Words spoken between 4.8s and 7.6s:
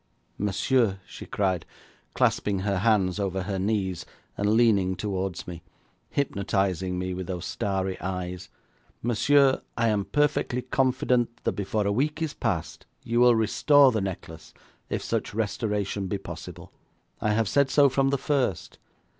towards me, hypnotising me with those